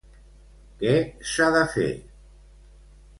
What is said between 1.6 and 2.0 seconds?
fer?